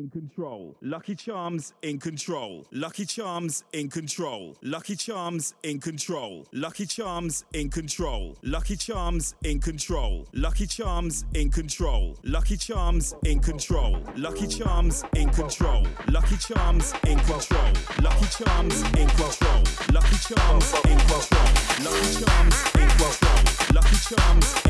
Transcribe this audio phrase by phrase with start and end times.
[0.00, 0.74] in control.
[0.80, 2.66] Lucky Charms in control.
[2.72, 4.56] Lucky Charms in control.
[4.62, 6.46] Lucky Charms in control.
[6.52, 8.36] Lucky Charms in control.
[8.42, 10.26] Lucky Charms in control.
[10.32, 12.16] Lucky Charms in control.
[12.24, 14.14] Lucky Charms in control.
[14.16, 15.86] Lucky Charms in control.
[16.08, 17.72] Lucky Charms in control.
[18.00, 19.62] Lucky Charms in control.
[19.92, 21.50] Lucky Charms in control.
[21.84, 23.59] Lucky Charms in control.
[23.72, 24.60] Lucky Charms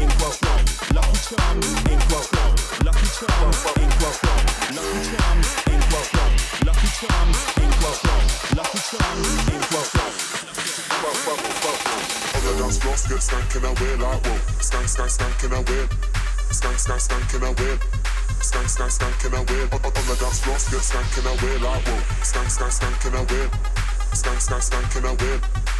[23.31, 23.41] stank.
[24.13, 25.80] Stank, stank, stank I will.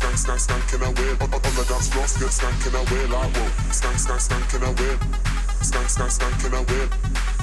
[0.00, 1.12] Stank, stank, stankin' away.
[1.20, 3.70] On, on on the dance floor, get stankin' away like whoa.
[3.70, 4.96] Stank, stank, stankin' away.
[5.60, 6.88] Stank, stank, stankin' away.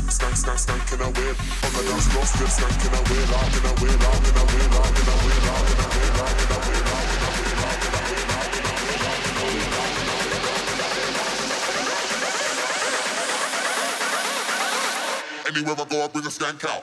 [0.10, 1.38] Stank, stank, stankin' away.
[1.38, 6.18] On the dance floor, get stankin' away, locking away, locking away, locking away, locking away,
[6.18, 8.66] locking away, locking away, locking away, locking away, locking
[9.38, 11.62] away, locking away, locking away.
[15.46, 16.82] Anywhere I go, I bring a stank out.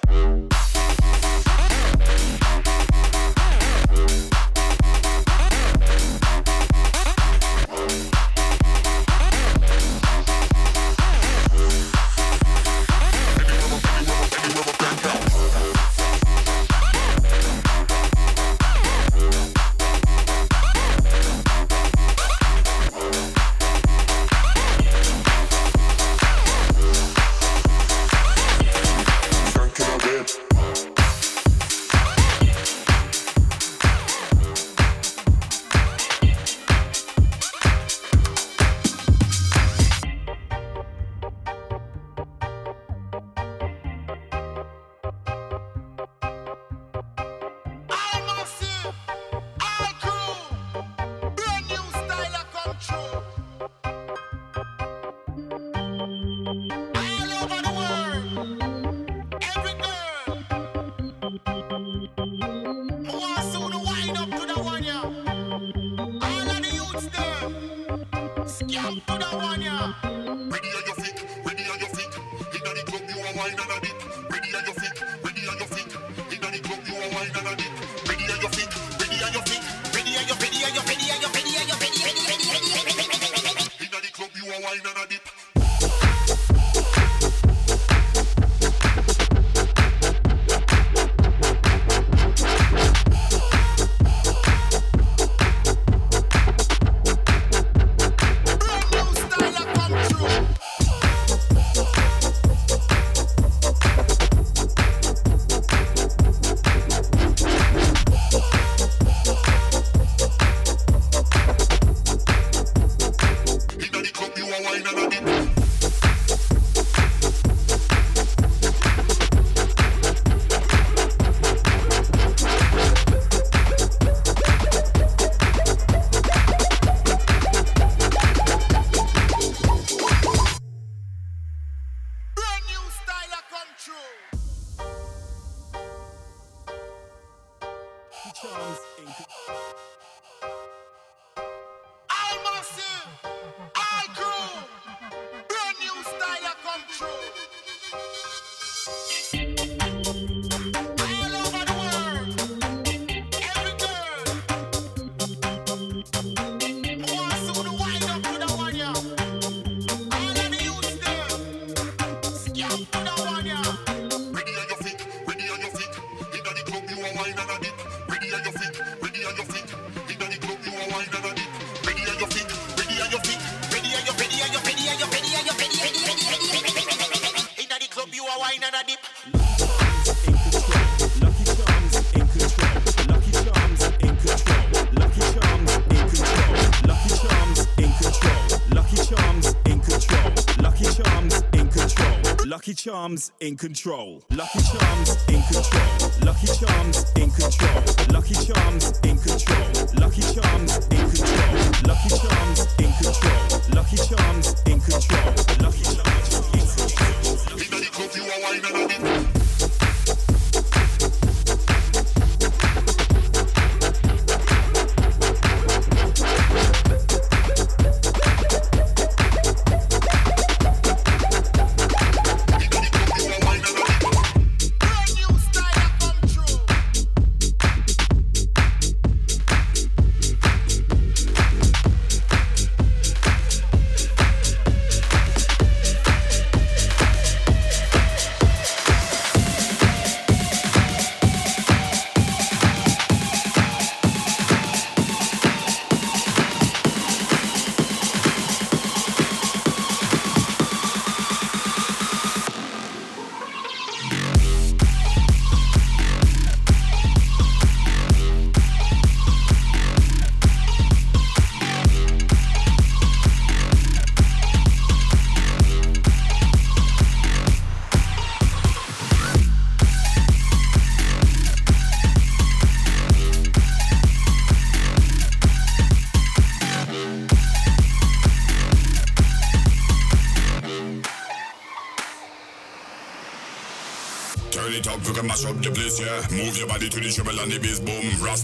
[193.15, 194.23] Charms in control.
[194.31, 196.11] Lucky Charms in control.
[196.23, 197.14] Lucky Charms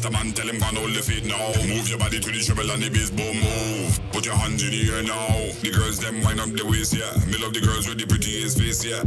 [0.01, 1.53] Rasta man, tell him gone hold the feet now.
[1.69, 3.37] Move your body to the treble and the bass boom.
[3.37, 4.01] Move.
[4.13, 5.29] Put your hands in the air now.
[5.61, 7.13] The girls them wind up the waist, yeah.
[7.29, 9.05] Me love the girls with the prettiest face, yeah.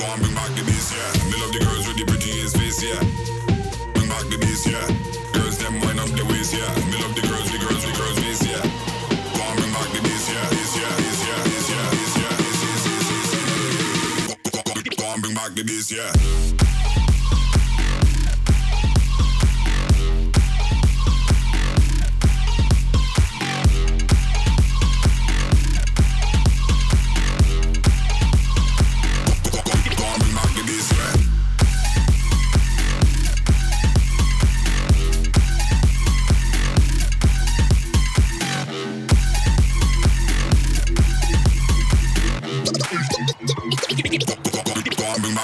[0.00, 1.28] Go on, bring back the bass, yeah.
[1.28, 3.04] Me love the girls with the prettiest face, yeah.
[3.92, 4.88] Bring back the bass, yeah.
[5.36, 6.72] Girls them wind up the waist, yeah.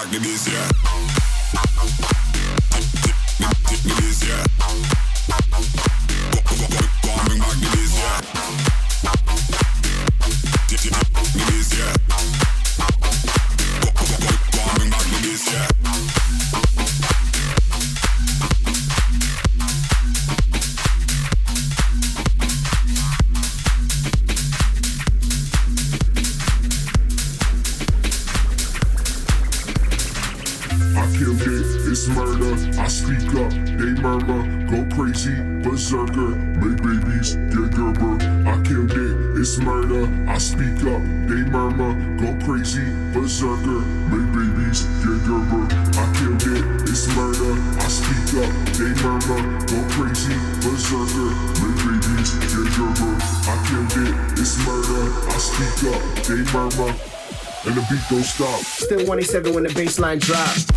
[0.02, 0.89] rock this, yeah.
[59.10, 60.69] 27 when the bassline drops.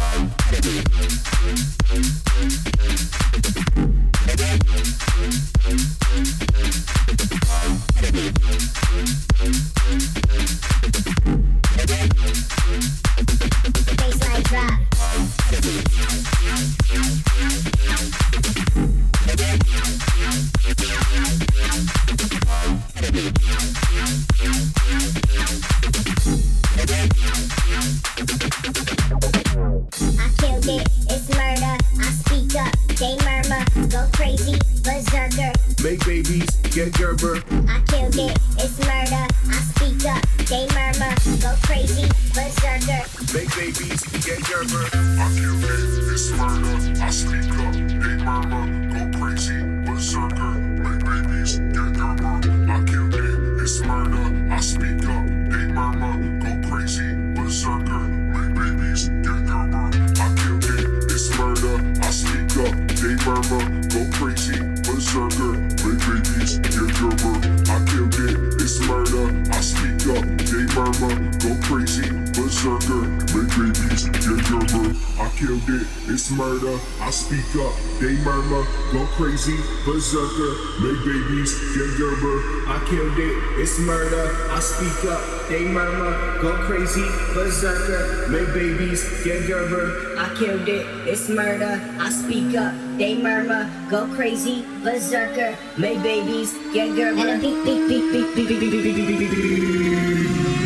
[76.23, 76.79] It's murder.
[77.01, 77.75] I speak up.
[77.99, 78.63] They murmur.
[78.93, 79.57] Go crazy.
[79.83, 80.55] Berserker.
[80.79, 81.51] Make babies.
[81.75, 82.63] Get Gerber.
[82.63, 83.59] I killed it.
[83.59, 84.31] It's murder.
[84.49, 85.19] I speak up.
[85.49, 86.41] They murmur.
[86.41, 87.03] Go crazy.
[87.33, 88.29] Berserker.
[88.31, 89.03] Make babies.
[89.25, 90.15] Get Gerber.
[90.17, 90.87] I killed it.
[91.05, 91.83] It's murder.
[91.99, 92.73] I speak up.
[92.97, 93.69] They murmur.
[93.89, 94.63] Go crazy.
[94.81, 95.57] Berserker.
[95.77, 96.53] Make babies.
[96.71, 97.19] Get Gerber.
[97.19, 100.62] And a beep beep beep beep beep beep beep beep beep beep beep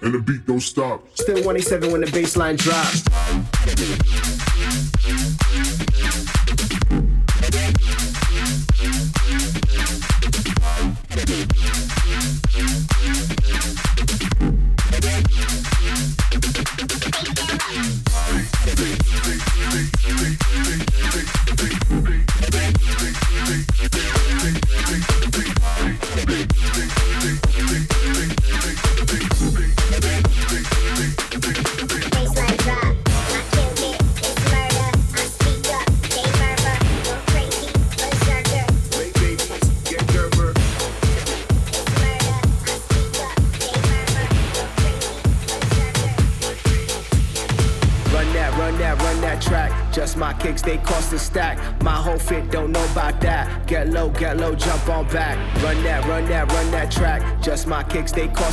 [0.00, 1.04] And the beat don't stop.
[1.14, 4.47] Still 187 when the bassline drops.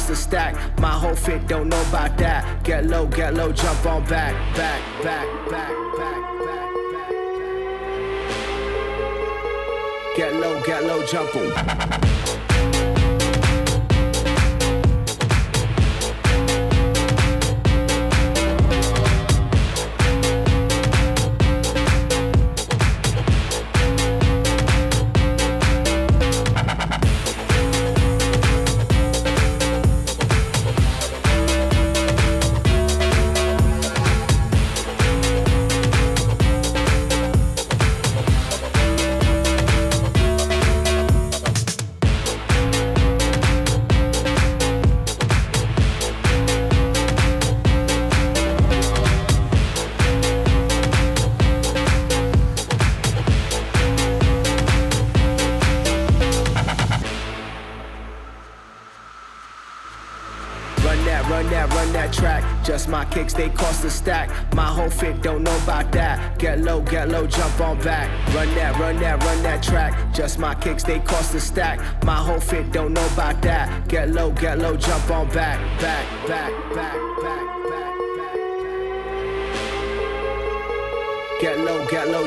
[0.08, 0.80] They stack.
[0.80, 2.64] My whole fit don't know about that.
[2.64, 4.04] Get low, get low, jump on.
[4.06, 6.76] Back, back, back, back, back, back.
[10.16, 12.25] Get low, get low, jump on.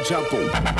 [0.08, 0.77] Chapo.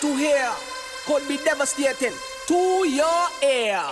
[0.00, 0.50] to hear
[1.06, 2.12] could be devastating
[2.46, 3.82] to your ear.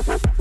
[0.00, 0.31] ear.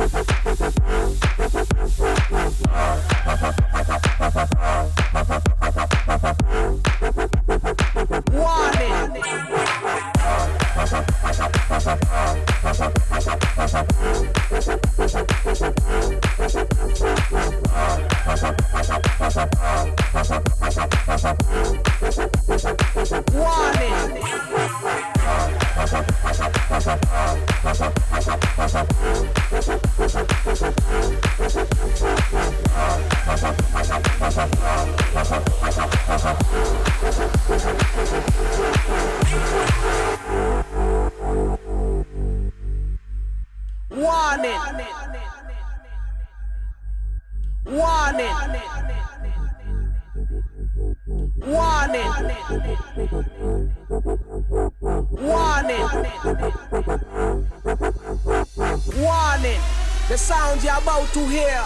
[61.21, 61.63] To hear.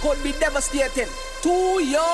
[0.00, 1.08] Could be devastating.
[1.42, 2.13] To your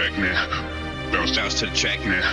[0.00, 1.12] track now.
[1.12, 2.24] Bounce, bounce to the track now.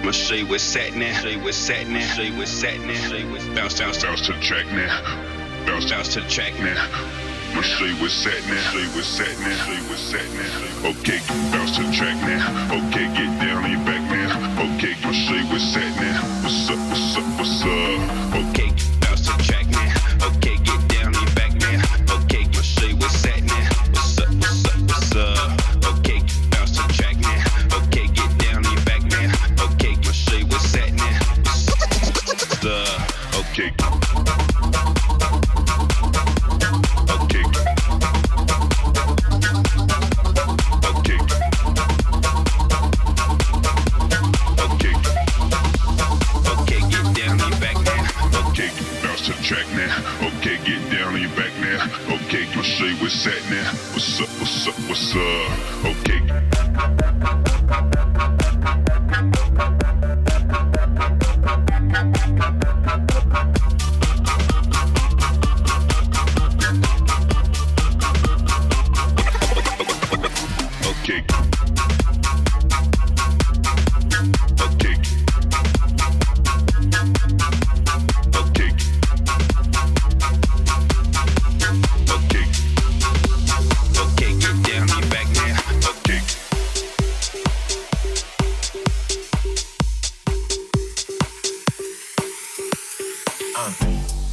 [0.00, 1.12] I'ma show you what's sat now.
[1.20, 2.00] Show you what's set now.
[2.00, 3.54] Show you what's set now.
[3.54, 5.66] Bounce, bounce, bounce to the track now.
[5.66, 6.80] Bounce, bounce to the track now.
[7.52, 8.56] I'ma show you what's sat now.
[8.72, 9.56] Show you what's set now.
[9.66, 10.88] Show you what's sat now.
[10.90, 11.20] Okay,
[11.52, 12.72] bounce to the track now.
[12.72, 14.64] Okay, get down on your back now.
[14.64, 16.22] Okay, I'ma show you what's sat now.
[16.42, 16.78] What's up?
[16.88, 17.38] What's up?
[17.38, 18.48] What's up?
[18.48, 18.73] Okay.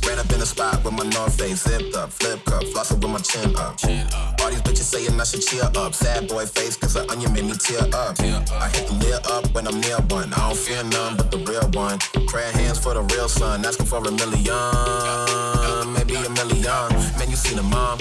[0.08, 3.10] Ran up in the spot with my North Face zipped up, flip cup, flossed with
[3.10, 3.78] my chin up.
[3.78, 4.42] chin up.
[4.42, 5.94] All these bitches saying I should cheer up.
[5.94, 8.16] Sad boy face, cause the onion made me tear up.
[8.16, 8.52] Tear up.
[8.52, 10.34] I hit the lid up when I'm near one.
[10.34, 12.00] I don't fear none but the real one.
[12.28, 16.90] Prayer hands for the real son, asking for a million, maybe a million.
[17.18, 18.00] Man, you seen a mom,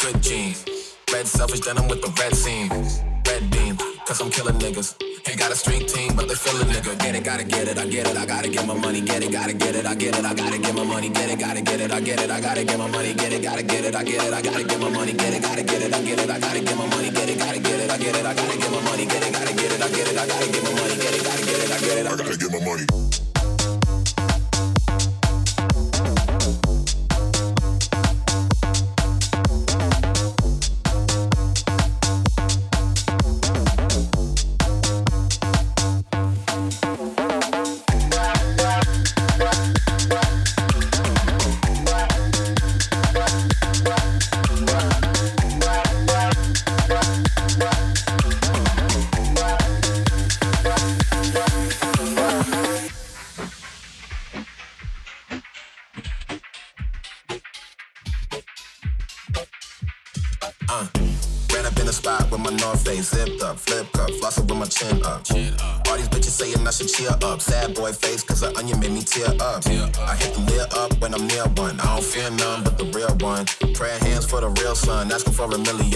[0.00, 0.64] good jeans.
[1.12, 3.65] Red selvedge denim with the red seams, red beans
[4.06, 4.94] cause I'm killing niggas.
[5.26, 6.96] Ain't got a street team, but they feeling nigga.
[6.98, 9.00] Get it, gotta get it, I get it, I gotta get my money.
[9.00, 11.08] Get it, gotta get it, I get it, I gotta get my money.
[11.08, 13.14] Get it, gotta get it, I get it, I gotta get my money.
[13.14, 15.12] Get it, gotta get it, I get it, I gotta get my money.
[15.12, 17.10] Get it, gotta get it, I get it, I gotta get my money.
[17.10, 19.06] Get it, gotta get it, I get it, I gotta get my money.
[19.06, 20.96] Get it, gotta get it, I get it, I gotta get my money.
[20.96, 23.15] Get it, gotta get it, I get it, I gotta get my money.
[74.96, 75.92] Asking for a million,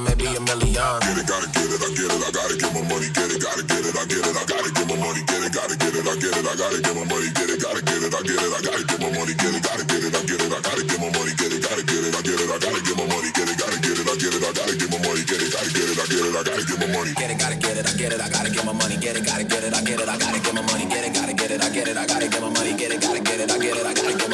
[0.00, 0.80] maybe a million.
[1.04, 3.08] Get it, gotta get it, I get it, I gotta get my money.
[3.12, 5.20] Get it, gotta get it, I get it, I gotta get my money.
[5.28, 7.28] Get it, gotta get it, I get it, I gotta get my money.
[7.36, 9.32] Get it, gotta get it, I get it, I gotta get my money.
[9.36, 11.32] Get it, gotta get it, I get it, I gotta get my money.
[11.36, 13.28] Get it, gotta get it, I get it, I gotta get my money.
[13.28, 15.20] Get it, gotta get it, I get it, I gotta get my money.
[15.20, 17.12] Get it, gotta get it, I get it, I gotta get my money.
[17.12, 18.96] Get it, gotta get it, I get it, I gotta get my money.
[18.96, 20.86] Get it, gotta get it, I get it, I gotta get my money.
[20.88, 22.72] Get it, gotta get it, I get it, I gotta get my money.
[22.74, 24.29] Get it, gotta get it, I get it, I gotta get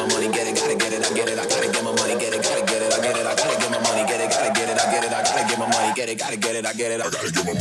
[6.09, 7.53] it, gotta get it, I get it, I gotta get my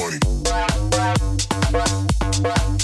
[2.63, 2.76] money.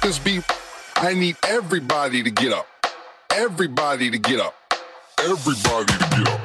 [0.00, 0.42] this beat,
[0.96, 2.66] I need everybody to get up.
[3.30, 4.54] Everybody to get up.
[5.22, 6.40] Everybody to get up.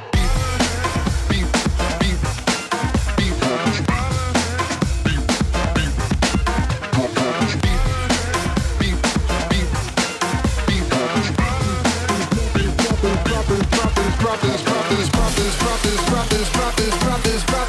[14.20, 17.22] Drop this, drop this, drop this, drop this, drop this, drop this, drop this, drop
[17.24, 17.69] this, drop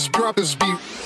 [0.00, 0.99] this drop this beat.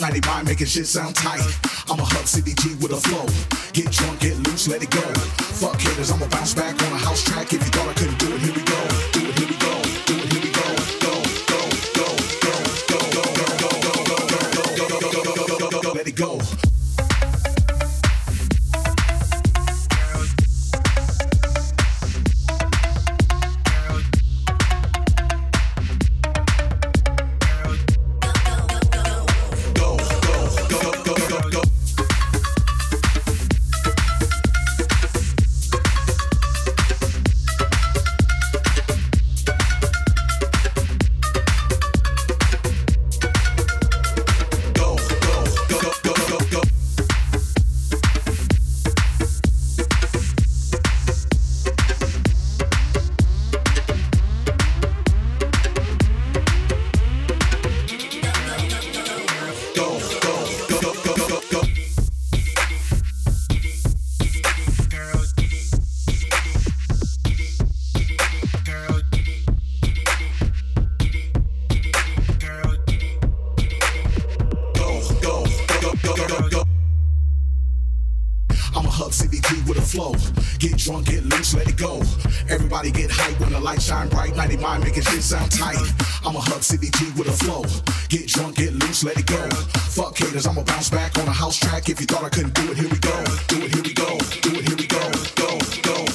[0.00, 0.12] right.
[0.12, 1.40] 90 mind making shit sound tight.
[1.90, 3.31] I'm a hub city G with a flow.
[82.82, 84.34] body get hype when the light shine bright.
[84.34, 85.76] 90 mind making shit sound tight.
[86.26, 87.62] I'ma hug CDT with a flow.
[88.08, 89.48] Get drunk, get loose, let it go.
[89.94, 91.88] Fuck haters, I'ma bounce back on a house track.
[91.88, 93.24] If you thought I couldn't do it, here we go.
[93.46, 94.18] Do it, here we go.
[94.42, 95.02] Do it, here we go.
[95.36, 96.11] Go, go.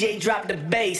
[0.00, 0.99] DJ drop the bass.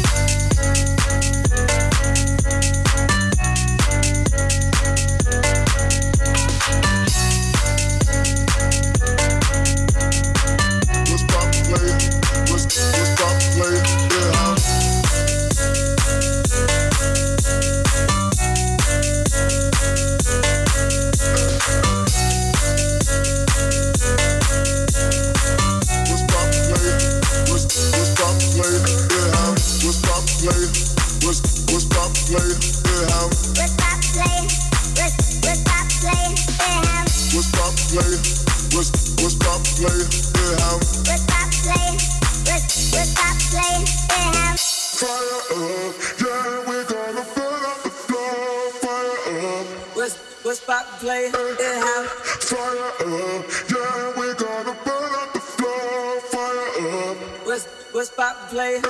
[58.31, 58.81] stop play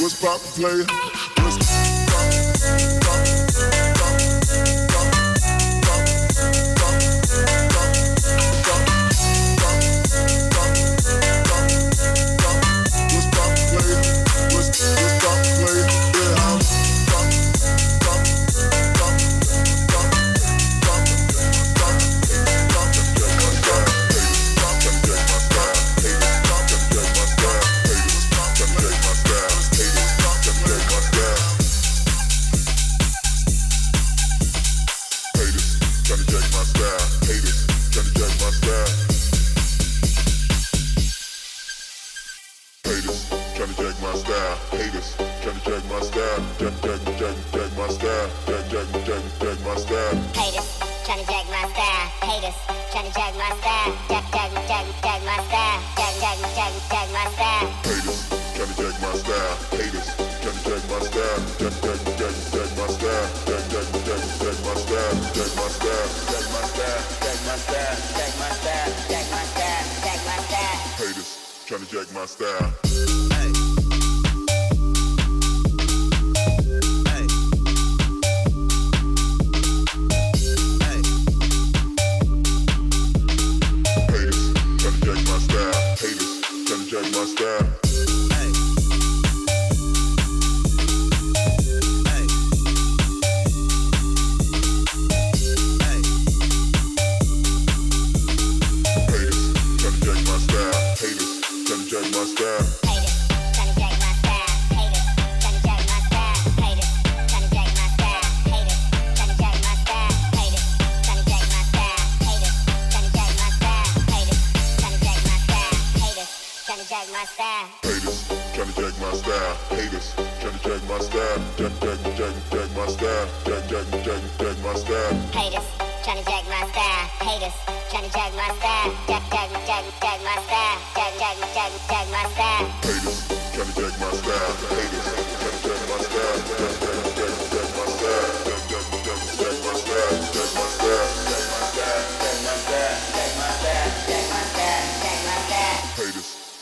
[0.00, 1.35] was pop play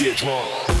[0.00, 0.79] get drunk.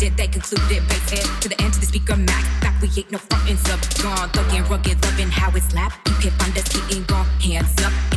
[0.00, 3.12] did they concluded race head to the end to the speaker max back we ain't
[3.12, 3.80] no front sub.
[4.02, 5.92] Gone thuggin', rugged loving how it's slap.
[6.08, 7.26] you can find us getting gone.
[7.38, 8.09] Hands up.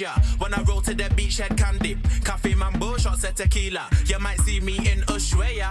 [0.00, 1.98] When I roll to the beach, Hed Kandi.
[2.24, 3.86] Cafe Mambo, shots at tequila.
[4.06, 5.70] You might see me in Ushuaia.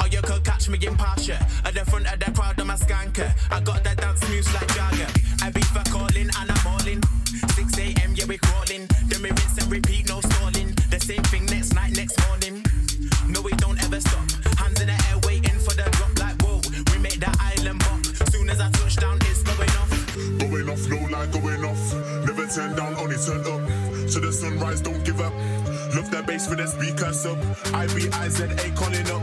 [0.00, 1.44] Or you could catch me in Pacha.
[1.64, 3.28] At the front of the crowd, I'm a skanker.
[3.50, 5.10] I got that dance moves like Jagger.
[5.42, 7.02] Ibiza calling and I'm all in.
[7.26, 8.86] 6 a.m., yeah, we crawling.
[9.08, 10.70] The mirrors and repeat, no stalling.
[10.90, 11.45] The same thing
[26.16, 27.38] the bass for the speakers up.
[27.74, 29.22] I be IZA calling up.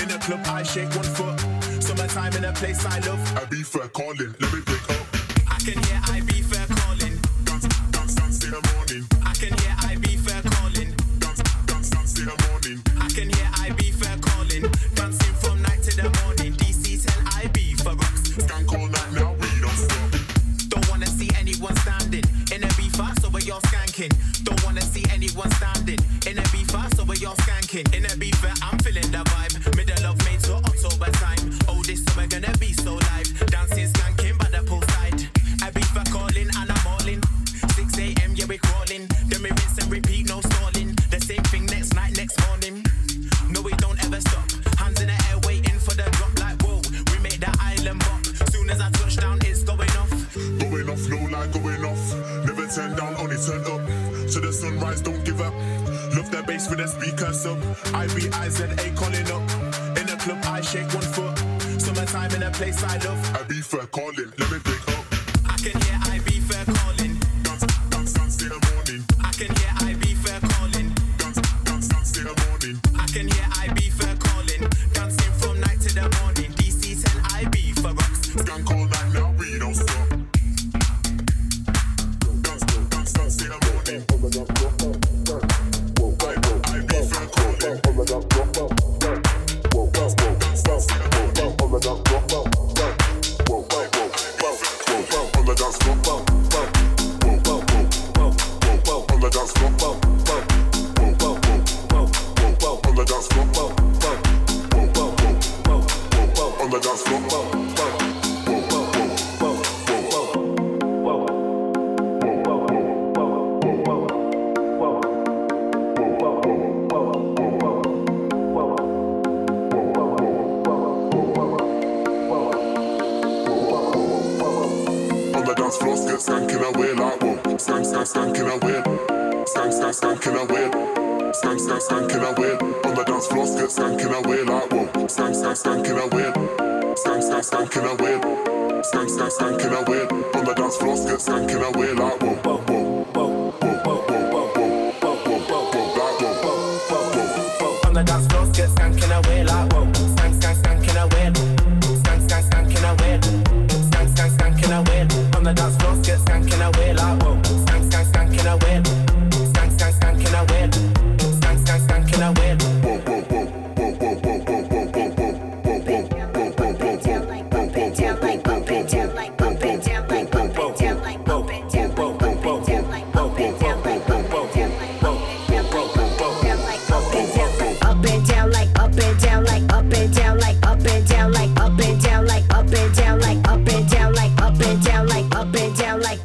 [0.00, 1.38] In the club, I shake one foot.
[1.82, 3.18] Summertime in a place I love.
[3.42, 5.07] Ibiza calling, let me pick up.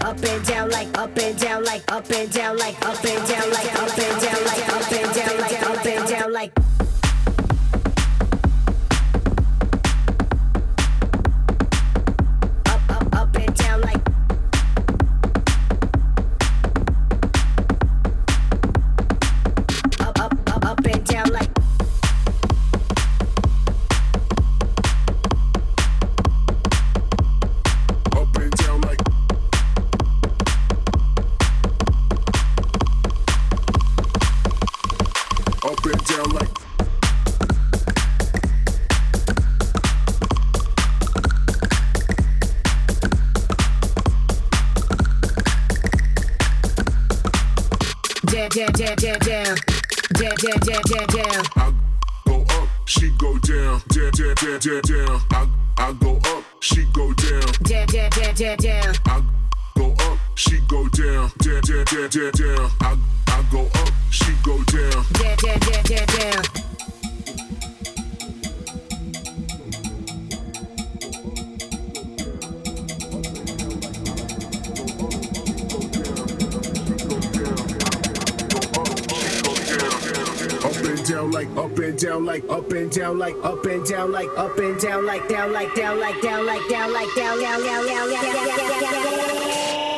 [0.03, 3.49] up and down like up and down like up and down like up and down
[3.51, 3.72] like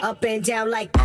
[0.03, 1.04] Up and down like.